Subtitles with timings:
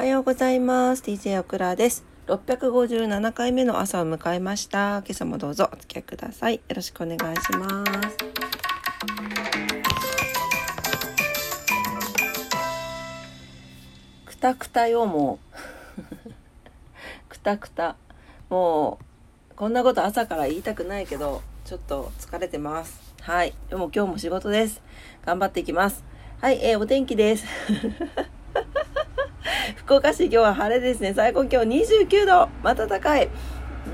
[0.00, 1.02] おはようございます。
[1.02, 2.04] DJ オクラです。
[2.28, 5.02] 657回目の朝を迎えました。
[5.04, 6.54] 今朝もどうぞお付き合いください。
[6.54, 8.16] よろしくお願いします。
[14.24, 15.40] くたくたよ、も
[15.98, 16.02] う。
[17.28, 17.96] くたくた。
[18.48, 19.00] も
[19.50, 23.00] う、こんなこと朝から言いたくないけど、ちょっと疲れてます。
[23.22, 23.52] はい。
[23.68, 24.80] でも今日も仕事です。
[25.26, 26.04] 頑張っていきます。
[26.40, 27.44] はい、えー、お天気です。
[29.88, 31.14] 福岡市今日は晴れですね。
[31.14, 32.50] 最高気温29度。
[32.62, 33.30] また高い。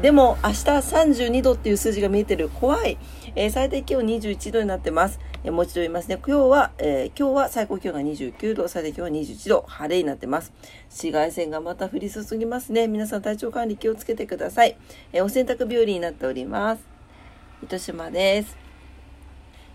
[0.02, 2.48] でも明日32度っていう数字が見えてる。
[2.48, 2.98] 怖い。
[3.36, 5.20] えー、最低気温21度になってます。
[5.44, 6.16] え、もう一度言いますね。
[6.16, 10.52] 今日は、えー、今日は最高気温が29度、最低気温は21度、晴れになってます。
[10.88, 12.88] 紫外線がまた降り注ぎますね。
[12.88, 14.76] 皆さん体調管理気をつけてください。
[15.12, 16.82] えお洗濯日和になっております。
[17.62, 18.63] 糸島です。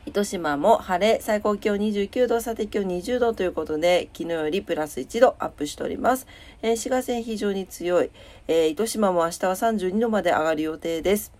[0.06, 6.26] 糸島も晴れ、最高気温29度、最低気温20度ということで、昨日よりプラス1度アップしております。
[6.62, 8.10] えー、紫外線非常に強い。
[8.48, 11.32] えー、糸島も明日は32度まで上がる予定です。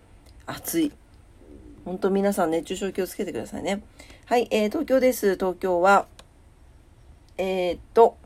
[0.46, 0.92] 暑い。
[1.86, 3.82] 本当皆さん熱中症気をつけてくださいね。
[4.26, 5.36] はい、えー、東京です。
[5.36, 6.06] 東京は、
[7.38, 8.18] えー、っと、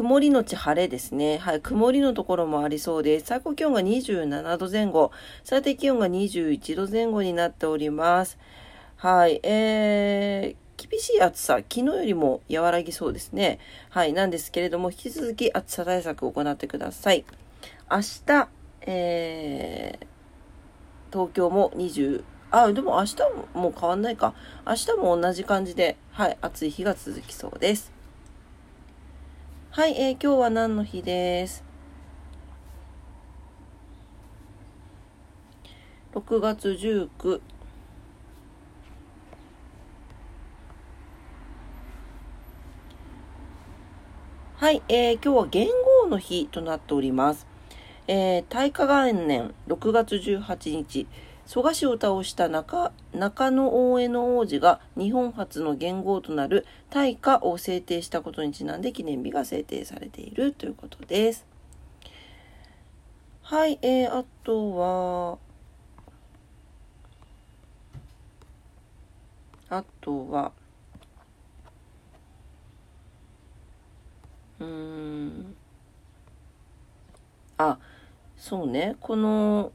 [0.00, 1.36] 曇りのち晴れですね。
[1.36, 3.26] はい、曇りのところもありそうです。
[3.26, 5.10] 最高気温が27度前後、
[5.44, 8.38] 最低気温が21度前後になっております。
[8.96, 13.58] はい、えー、厳しい暑さ、昨日よりも和らぎそうですね。
[13.90, 17.26] はい、なんですけれども、引き続き暑さ対策を行ってください。
[17.90, 18.48] 明日、
[18.86, 20.06] えー、
[21.12, 23.16] 東京も20、あ、でも明日
[23.54, 24.32] ももう変わんないか。
[24.66, 27.99] 明日も同じ感じで、はい、暑い日が続きそうです。
[29.72, 31.62] はい、えー、今日は何の日です
[36.12, 37.40] ？6月19
[44.56, 45.68] はい、えー、今日は元
[46.02, 47.46] 号の日となっております。
[48.08, 51.06] えー、大化元年6月18日、
[51.50, 61.44] 蘇我氏を倒した中中野大江の王子が日本初の元号となる大化を制定したことにちなんで記念日が制定されているということです。
[63.42, 65.38] はい、えー、あとは、
[69.70, 70.52] あとは、
[74.60, 75.56] うーん、
[77.58, 77.76] あ、
[78.36, 79.72] そうね、この、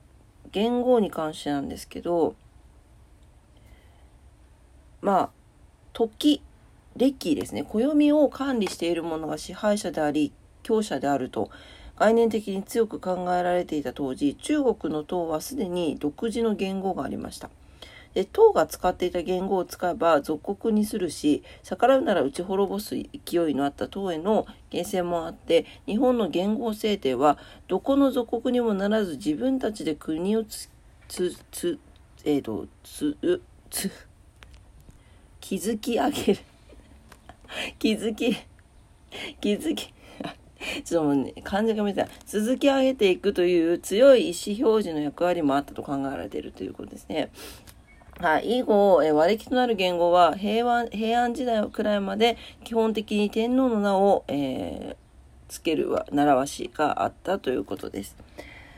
[0.55, 2.33] 元号に関してなんですけど
[5.01, 5.29] まあ
[5.91, 6.41] 時
[6.95, 10.31] 暦ですね暦を管理しているものが支配者であり
[10.63, 11.49] 強者であると
[11.97, 17.49] 概念的に強く考えられていた当時中国の唐はすでに独自の言語がありました。
[18.15, 27.37] で唐が使っていた言語を使えば属国にするし逆らうなら打ち滅ぼす勢いのあった唐への厳選もあって日本の元号制定は
[27.67, 30.69] どこの属国にもならず自分たちで国をつ
[31.09, 31.77] つつ
[32.23, 33.15] えー、とつ
[33.69, 33.91] つ
[35.41, 36.39] 築き上げる
[37.77, 38.35] 築き
[39.41, 39.93] 築き
[40.83, 47.29] ちょっともうね、漢字が見た続き上げていくという強い意思表示の役割もあったと考えられているということですね。
[48.19, 54.95] はい、以後、え割り切となる言語は平和平安時代くらいまで基本的に天皇の名を、えー、
[55.49, 58.15] つける習わしがあったということです。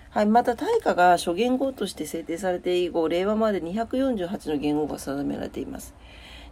[0.09, 5.93] はい、また大化が諸言語として制定されて以後、令和まで248の言語が定められています。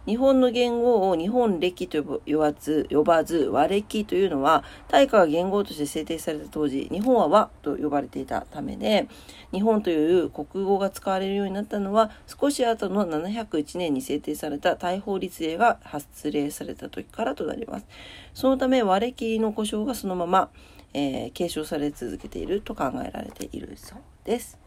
[0.06, 9.08] 日本の言語を日本歴と呼ばず、呼ばず和歴というのは、大化が言語として制定された当時、日本は和と呼ばれていたためで、
[9.52, 17.86] 日本という国語が使われるようになったのは、少し後の701年に制定された大法律令が発令された時からとなります。
[18.32, 20.50] そのため、和歴の故障がそのまま、
[20.94, 24.58] えー、継承され続けていると考えられているそうです。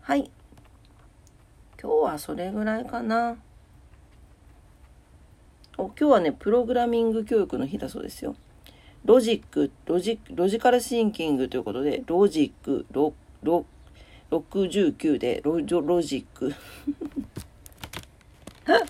[0.00, 0.30] はい。
[1.80, 3.36] 今日はそれぐらいかな。
[5.76, 8.36] お今日はね、プログラミング教育の日だそうですよ。
[9.04, 13.12] ロジック、ロジロジカルシンキングということで、ロジック、ロ、
[13.42, 13.66] ロ、
[14.30, 16.54] 69でロジロジック。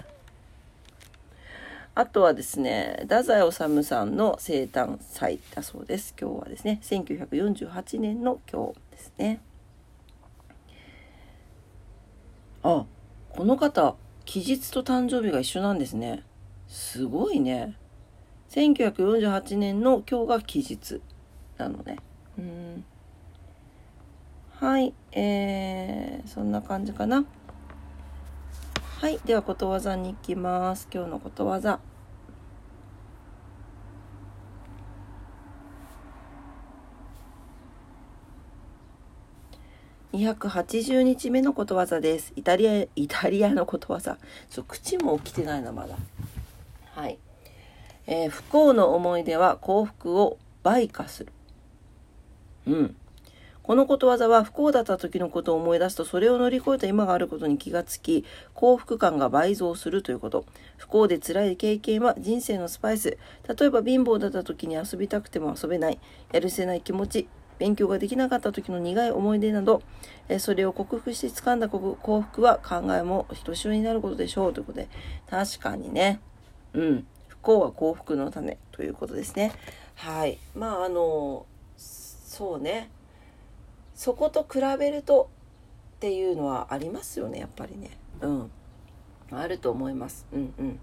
[1.96, 6.14] あとはですね、太宰治さんの生誕祭だそうです。
[6.20, 9.40] 今日はですね、1948年の今日ですね。
[12.62, 12.84] あ、
[13.30, 16.24] この方、期日と誕生日が一緒なんですね。
[16.74, 17.76] すごいね。
[18.50, 21.00] 1948年の今日が期日
[21.56, 21.98] なのね。
[22.36, 22.84] うん。
[24.50, 27.24] はい、えー、そんな感じかな。
[28.98, 30.88] はい、ではことわざに行きます。
[30.92, 31.78] 今日のことわざ。
[40.12, 42.32] 280日目のことわざです。
[42.34, 44.18] イタリア、イタリアのことわざ。
[44.50, 45.96] ちょ、口も起きてないな、まだ。
[46.94, 47.18] はい。
[48.06, 51.32] えー、不幸の思い出は幸福を倍化する。
[52.66, 52.96] うん。
[53.64, 60.44] このことわざは不幸だった時のことを思い出すとそれを乗り越えた今があることに気がつき幸福感が倍増するということ。
[60.76, 63.16] 不幸で辛い経験は人生のスパイス。
[63.48, 65.98] 例えば貧乏だった時に遊びたくても遊べない。
[66.32, 67.28] やるせない気持ち。
[67.58, 69.82] 勉強ができなかった時の苦い思い出など。
[70.38, 74.52] それを克服して掴んだ幸福は考えもひとしおになることでしょう。
[74.52, 74.88] ということで。
[75.30, 76.20] 確かにね。
[76.74, 77.06] うん。
[77.28, 79.52] 不幸は幸福の種ということですね。
[79.94, 80.38] はい。
[80.54, 82.90] まああのそうね。
[83.94, 85.30] そこと比べると
[85.96, 87.90] っていうのはありますよねやっぱりね。
[88.20, 88.50] うん。
[89.30, 90.26] あると思います。
[90.32, 90.78] うんうん。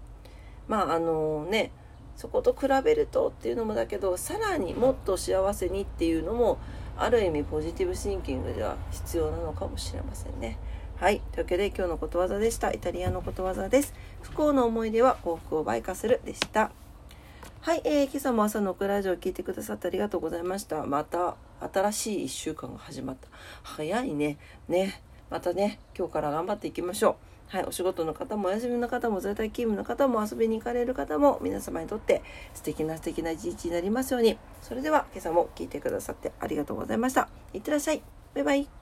[0.66, 1.70] まああのね
[2.16, 6.58] そこと比べるとっていうのもだけどさらにもっと幸せにっていうのも
[6.96, 10.58] ある意味ポジティブシンキングでは必要なのかもしれませんね。
[11.02, 11.20] はい。
[11.32, 12.72] というわけで今日のことわざでした。
[12.72, 13.92] イタリアのことわざです。
[14.22, 16.70] 不幸の思い出は幸福を倍化するでした。
[17.62, 20.86] はい、えー、今朝も朝のクラジオを聞いてくださってありがとうございました。
[20.86, 21.34] また
[21.72, 23.26] 新しい1週間が始まった。
[23.64, 24.38] 早いね。
[24.68, 25.02] ね。
[25.28, 27.16] またね、今日から頑張っていきましょ
[27.50, 27.56] う。
[27.56, 32.22] はい、お仕事の方もお休みの方も在宅勤務の方も遊びに行かれる方も皆様にとって
[32.54, 34.38] 素敵な素敵な一日になりますように。
[34.60, 37.28] それでは今朝も聞いてくださってありがとうございました。
[37.52, 38.02] いってらっしゃい。
[38.34, 38.81] バイバイ。